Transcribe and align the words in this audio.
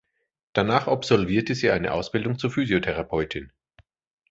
Danach 0.53 0.87
absolvierte 0.87 1.53
sie 1.53 1.69
eine 1.69 1.93
Ausbildung 1.93 2.39
zur 2.39 2.49
Physiotherapeutin. 2.49 3.51